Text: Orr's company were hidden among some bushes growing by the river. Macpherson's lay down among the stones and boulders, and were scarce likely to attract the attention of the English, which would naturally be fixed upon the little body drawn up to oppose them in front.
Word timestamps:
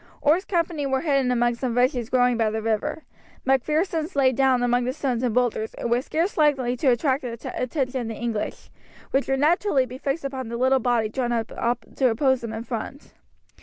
Orr's 0.23 0.45
company 0.45 0.87
were 0.87 1.01
hidden 1.01 1.29
among 1.31 1.53
some 1.53 1.75
bushes 1.75 2.09
growing 2.09 2.35
by 2.35 2.49
the 2.49 2.63
river. 2.63 3.03
Macpherson's 3.45 4.15
lay 4.15 4.31
down 4.31 4.63
among 4.63 4.83
the 4.85 4.93
stones 4.93 5.21
and 5.21 5.31
boulders, 5.31 5.75
and 5.75 5.91
were 5.91 6.01
scarce 6.01 6.37
likely 6.39 6.75
to 6.77 6.87
attract 6.87 7.21
the 7.21 7.53
attention 7.55 8.01
of 8.01 8.07
the 8.07 8.15
English, 8.15 8.71
which 9.11 9.27
would 9.27 9.39
naturally 9.41 9.85
be 9.85 9.99
fixed 9.99 10.25
upon 10.25 10.47
the 10.47 10.57
little 10.57 10.79
body 10.79 11.07
drawn 11.07 11.31
up 11.31 11.85
to 11.97 12.09
oppose 12.09 12.41
them 12.41 12.51
in 12.51 12.63
front. 12.63 13.13